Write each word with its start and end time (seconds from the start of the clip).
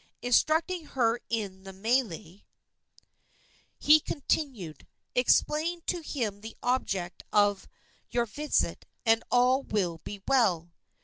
Instructing 0.23 0.85
her 0.87 1.19
in 1.29 1.61
the 1.61 1.71
mele, 1.71 2.39
he 3.77 3.99
continued: 3.99 4.87
"Explain 5.13 5.83
to 5.85 6.01
him 6.01 6.41
the 6.41 6.57
object 6.63 7.23
of 7.31 7.67
your 8.09 8.25
visit, 8.25 8.87
and 9.05 9.23
all 9.29 9.61
will 9.61 9.99
be 10.03 10.23
well." 10.27 10.71